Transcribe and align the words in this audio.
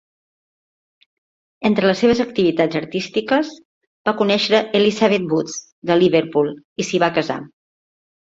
Entre 1.69 1.87
les 1.89 1.99
seves 2.03 2.21
activitats 2.25 2.79
artístiques, 2.79 3.51
va 4.09 4.15
conèixer 4.23 4.63
Elizabeth 4.81 5.27
Wood 5.35 5.53
de 5.91 5.99
Liverpool 6.05 6.51
i 6.57 6.87
s'hi 6.89 7.03
va 7.05 7.11
casar. 7.19 7.37